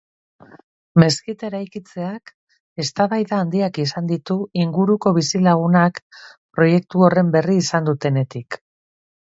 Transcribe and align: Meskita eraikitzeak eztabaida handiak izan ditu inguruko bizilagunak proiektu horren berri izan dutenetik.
Meskita 1.01 1.45
eraikitzeak 1.49 2.31
eztabaida 2.83 3.39
handiak 3.41 3.79
izan 3.85 4.09
ditu 4.13 4.39
inguruko 4.63 5.15
bizilagunak 5.19 6.03
proiektu 6.59 7.05
horren 7.09 7.31
berri 7.37 7.63
izan 7.67 7.93
dutenetik. 7.93 8.63